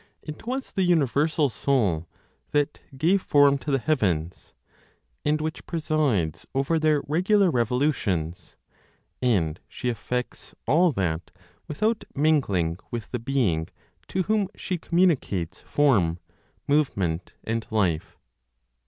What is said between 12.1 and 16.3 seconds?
mingling with the being to whom she communicates form,